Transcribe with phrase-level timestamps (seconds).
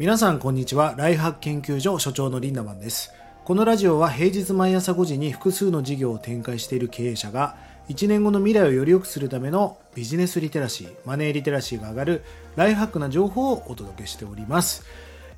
[0.00, 0.94] 皆さんこんにちは。
[0.96, 3.12] ライフハック研究所所長のリンダマンです。
[3.44, 7.56] このラジオは平日毎朝5時に複数の事業を展開している経営者が
[7.88, 12.22] 1年後の未来をより良くするためのビジネスリテラシーマネーリテラシーが上がる
[12.54, 14.84] ライフハックな情報をお届けしております。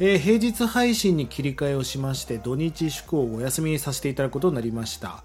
[0.00, 5.22] えー、平日配信に切り替えをしまして土日祝をお休みさせていただくことになりました。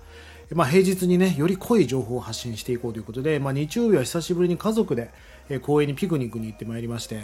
[0.54, 5.10] まあ、平日にねより濃い情報を発信していこうということで、まあ、日曜日は久しぶりに家族で、
[5.54, 7.22] え、公園にピクニックに行ってまいりまして、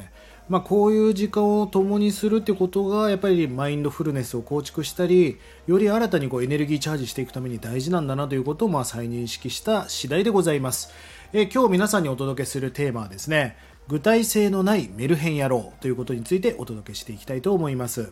[0.50, 10.94] まあ、こういう時間を共にするってことがやっぱりマインドフルネスを構築したりより新たにこうエネルギーチャージしていくために大事なんだなということをまあ再認識した次第でございます、
[11.34, 13.58] え、今日皆さんにお届けするテーマはですね
[13.90, 18.12] 具体性のないメルヘン野郎ということについてお届けしていきたいと思います。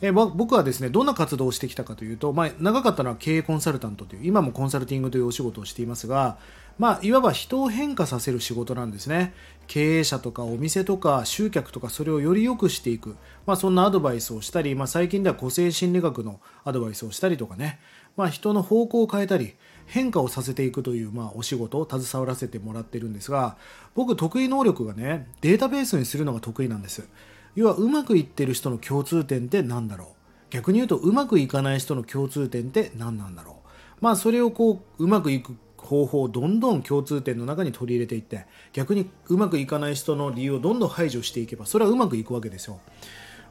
[0.00, 6.36] え、僕はですねどんな活動をしてきたかというと、まあ、長かったのは経営コンサルタントという今もコンサルティングというお仕事をしていますが、
[6.78, 9.32] まあ、いわば人を変化させる仕事なんですね。
[9.66, 17.80] 経営者とかお店とか集客とかそれをより良くしていく、まあ、そんなアドバイスをしたり、まあ、最近では個性心理学のアドバイスをしたりとかね、
[18.16, 19.54] まあ、人の方向を変えたり
[19.86, 23.56] 変化をさせていくという、まあ、お仕事を携わらせてもらってるんですが
[23.94, 27.08] 僕得意能力がねデータベースにするのが得意なんです。
[27.54, 30.08] 要はうまくいってる人の共通点って何だろう。
[30.50, 33.54] 逆に言うとうまくいかない人の共通点って何なんだろう。
[34.00, 42.80] まあそれをこううまくいく方法をどんどん共通点の中に取り入れていって逆にうまくいかない人の理由をどんどん排除していけばそれはうまくいくわけですよ。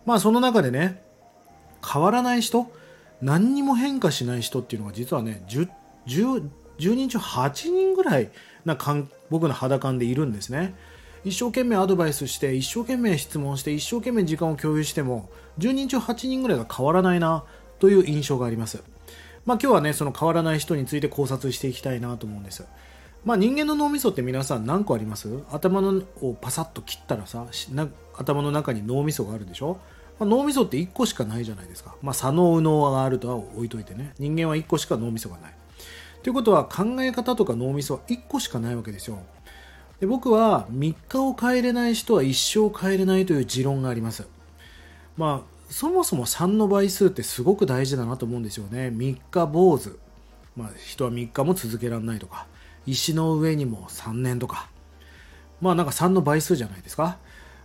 [0.05, 1.01] まあその中でね
[1.85, 2.71] 変わらない人
[3.21, 5.69] 何にも変化しない人っていうのが実はね 10,
[6.07, 8.29] 10, 10人中8人ぐらい
[8.65, 8.77] な
[9.29, 10.75] 僕の肌感でいるんですね。
[11.23, 17.45] 一生懸命アドバイスして一生懸命質問して一生懸命時間を共有しても10人中8人ぐらいが変わらないな
[17.79, 18.83] という印象があります。
[19.45, 22.65] まあ今日はねその変わらない人について考察していきたいなと思うんです
[23.25, 25.29] まあ人間の脳みそって皆さん何個あります？
[25.51, 27.45] 頭のをパサッと切ったらさ
[28.15, 29.79] 頭の中に脳みそがあるでしょ？
[30.19, 31.95] まあ、脳みそって1個しかないじゃないですか。
[32.03, 34.13] まあ、左脳右脳があるとは置いといてね。
[34.19, 35.55] 人間は1個しか脳みそがない。
[36.21, 39.17] ということは考え方とか脳みそは1個しかないわけですよ。
[39.99, 44.27] で僕は3日を変えれない人は一生変えれないという持論があります。
[45.17, 48.89] まあ、そもそも3の倍数ってすごく大事だなと思うんですよね。
[48.89, 49.97] 3日坊主。
[50.55, 52.45] まあ、人は3日も続けられないとか、
[52.85, 54.69] 石の上にも3年とか。
[55.61, 57.17] まあなんか3の倍数じゃないですか。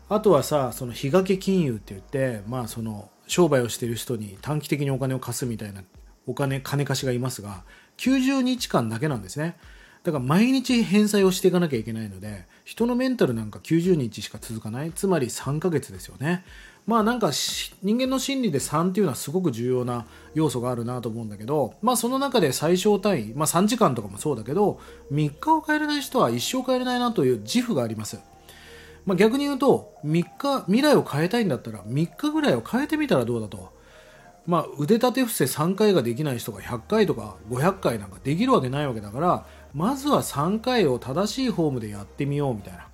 [0.09, 5.83] あとはさ、その日掛け金融って言って、まあその商売をしてる人に短期的にお金を貸すみたいな
[6.27, 7.63] お金、金貸しがいますが、
[7.99, 9.59] 90日間だけなんですね。
[10.03, 14.93] だから毎日返済をしていかなきゃいけないので、人のメンタルなんか90日しか続かない。
[14.93, 16.45] つまり3ヶ月ですよね。
[16.87, 24.81] まあなんか人間の心理で3っていうのはすごく重要な要素があるなと思うんだけど、まあその中で最小単位、まあ3時間とかもそうだけど、
[25.11, 28.21] 3日を変えれない人は一生変えれないなという自負があります。
[29.07, 33.73] まあ逆に言うと、3日、未来を変えたいんだったら3日ぐらいを変えてみたらどうだと。
[34.49, 42.89] まあ腕立て伏せ3回ができない人が100回とか500回なんかできるわけないわけだから、まずは3回を正しいフォームでやってみようみたいな。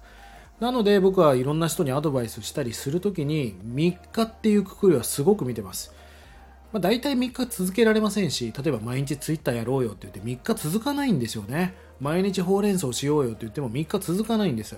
[0.59, 5.95] なので僕はいろんな人にアドバイスしたりするときに3日っていうくくりはすごく見てます。
[6.73, 11.75] まあ、大体3日続けられませんし、例えば毎日ツイッターやろうよって言って3日続かないんですよね。
[12.01, 14.77] 毎日ほうれん草しようよって言っても3日続かないんです。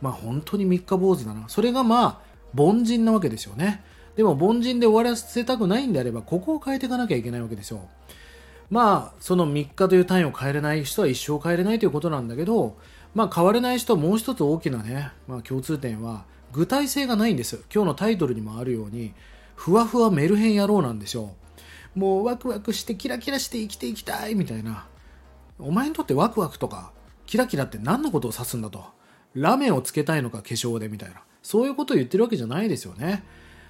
[0.00, 1.48] まあ本当に3日坊主だな。
[1.48, 2.20] それがまあ
[2.56, 3.82] 凡人なわけですよね。
[4.16, 7.88] でも凡人で終わらせたくないんであれば、ここを変えていかなきゃいけないわけですよ。
[8.70, 12.76] まあ、その3日という単位を変えれない人は一生変えれないということなんだけど、
[13.14, 17.62] まあ、変われない人はもう一つ大きなね、まあ、共通点は、具体性がないんです。
[17.72, 19.12] 今日のタイトルにもあるように、
[19.54, 21.34] ふわふわメルヘン野郎なんですよ。
[21.94, 24.86] もうワクワクしてキラキラして生きていきたいみたいな。
[25.58, 26.92] お前にとってワクワクとか、
[27.26, 28.84] キラキラって何のことを指すんだと。
[29.34, 31.22] ラメをつけたいのか化粧でみたいな。
[31.42, 33.24] そういうことを言ってるわけじゃないですよね。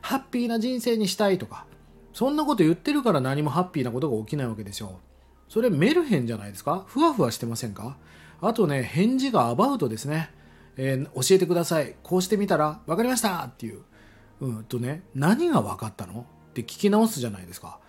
[0.06, 1.66] ハッピーな人生にしたいとか。
[2.12, 5.00] そんなこと言ってるから何もハッピーなことが起きないわけですよ。
[5.48, 6.84] それメルヘンじゃないですか？
[6.86, 7.96] ふわふわしてませんか？
[8.40, 10.30] あとね、返事がアバウトですね。
[10.76, 11.96] えー、教えてください。
[12.04, 13.80] こうしてみたら、分かりましたっていう。
[14.40, 16.20] うんとね、何が分かったの？
[16.50, 17.80] って聞き直すじゃないですか。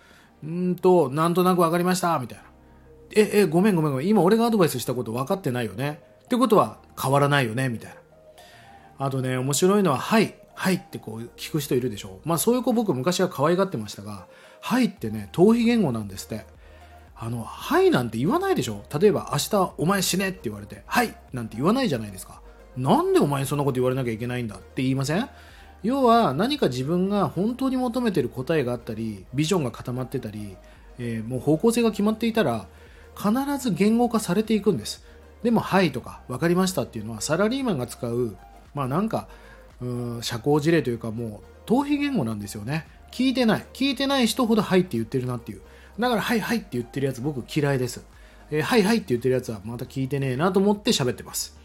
[0.42, 2.44] うんと、なんとなく分かりましたみたいな。
[3.14, 4.08] え、え、ごめんごめんごめん。
[4.08, 6.00] 今俺がアドバイスしたこと分かってないよね？
[6.24, 7.68] ってことは変わらないよね？
[7.68, 7.97] みたいな。
[8.98, 12.20] あとね、面白いのは、はい、はいってこう聞く人いるでしょ。
[12.24, 14.26] まあそういう子僕昔は可愛がってましたが、
[14.60, 16.44] はいってね、逃避言語なんですって。
[17.16, 22.42] あの、はいなんて言わないでしょ例えば明日お前死ねって言われて、はいなんて言わないじゃないですか。
[22.76, 25.28] なんでお前にそんなこと言われなきゃいけないんだって言いません？
[25.84, 30.56] 要は何か自分が本当に求めてる答えがあったり、ビジョンが固まってたり、
[30.98, 32.66] えー、もう方向性が決まっていたら、
[33.16, 35.04] 必ず言語化されていくんです。
[35.44, 38.36] でも、はいとか、分かりましたっていうのは、サラリーマンが使う、
[38.78, 39.28] まあなんか、
[39.80, 39.84] う
[40.18, 42.86] ん社交辞令というかもう逃避言語なんですよね。
[43.10, 43.66] 聞いてない。
[43.72, 45.60] 聞いてない人ほど「はい」って言ってるなっていう。
[45.98, 48.04] だから「はいはい」って言ってるやつ僕嫌いです。
[48.50, 51.58] えー、はいはいって言ってるやつはまた聞いてねえなと思って喋ってます。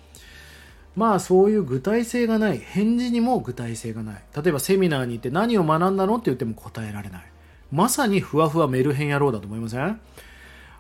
[0.95, 2.59] まあそういう具体性がない。
[2.59, 4.23] 返事にも具体性がない。
[4.35, 7.23] 例えばセミナーに行って何を学んだのって言っても答えられない。
[7.71, 9.99] まさにふわふわメルヘン野郎だと思いません？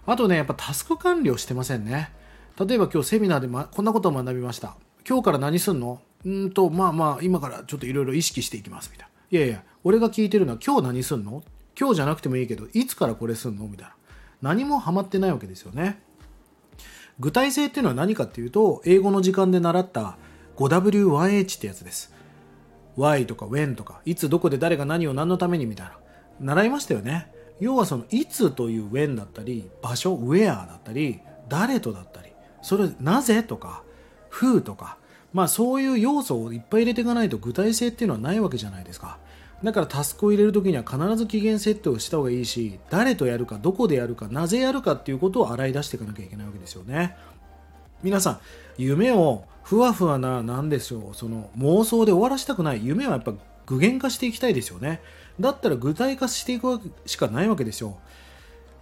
[0.05, 2.11] あとねやっぱタスク管理をしてませんね。
[2.59, 4.75] 例えば今日セミナーで、ま、こんなことを学びました。
[5.07, 5.99] 今日から何すんの？
[6.25, 9.13] うんとまあまあ今からちょっといろいろ意識していきますみたいな。
[9.37, 11.43] いやいや俺が聞いてるのは今日何すんの？
[11.79, 13.67] 今日じゃなくてもいいけどいつからこれすんの？
[13.67, 13.95] みたいな。
[14.41, 16.01] 何もハマってないわけですよね。
[17.19, 20.17] 具体性っていうのは何かっていうと英語の時間で習った
[20.57, 22.13] 5W1H ってやつです。
[22.95, 25.97] Y とか When とかいつどこで誰が何を何のためにみたいな。
[26.39, 27.31] 習いましたよね。
[27.59, 32.29] 要はそのいつという When だったり場所 Where だったり誰とだったり
[32.61, 33.83] それなぜとか
[34.31, 34.97] Who とか
[35.33, 39.17] まあそういう要素をいっぱい入れていかないと具体性っていうのはないわけじゃないですか。
[39.63, 47.15] だからタスクを入れるときには必ず期限設定をした方がいいし誰とやるかどこでやるかなぜやるかっていうことを洗い出していかなきゃいけないわけですよね。
[48.03, 48.39] 皆さん
[48.77, 52.85] 夢をふわふわな何でしょうその妄想で終わらせたくない。
[52.85, 53.33] 夢はやっぱ
[53.65, 55.01] 具現化していきたいですよね。
[55.39, 57.97] だったら具体化していくしかないわけですよ。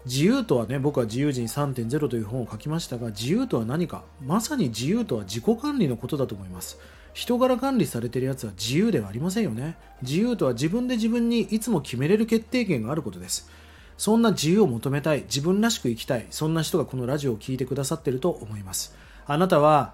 [0.05, 6.79] 自由とはね僕は自由人3.0という本を書きましたが自由とは何かまさに自由とは自己管理のことだと思います。
[7.13, 9.77] 人柄管理されてるやつは自由ではありませんよね。
[10.01, 13.49] 自由とは自分で自分にいつも決めれる決定権があることです。
[13.97, 18.95] そんな自由を求めたい自分らしく生きたいそんな人がこのラジオを聴いてくださってると思います。
[19.27, 19.93] あなたは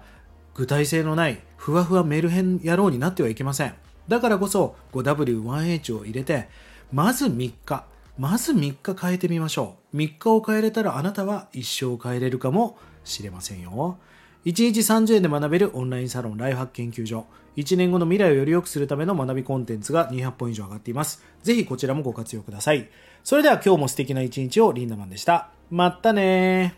[0.54, 3.74] 具体性のないふわふわメルヘン野郎になってはいけません。
[4.06, 6.48] だからこそ 5W1H を入れて
[6.92, 7.84] まず3日
[8.18, 13.98] まず3日変えてみましょう3日を変えれたらあなたは一生変えれるかもしれませんよ
[14.44, 17.26] 1日30円で学べるオンラインサロンライフハック研究所。
[17.56, 21.22] 1年後の未来をより良くするための学びコンテンツが200本以上上がっています。
[21.42, 22.88] ぜひこちらもご活用ください。
[23.24, 25.50] それでは今日も素敵な一日をリンダマンでした。
[25.70, 26.76] まったね